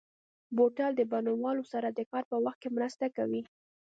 بوتل 0.55 0.91
د 0.95 1.01
بڼوالو 1.11 1.63
سره 1.73 1.87
د 1.91 1.99
کار 2.11 2.23
په 2.31 2.37
وخت 2.45 2.59
کې 2.61 2.69
مرسته 2.77 3.05
کوي. 3.17 3.41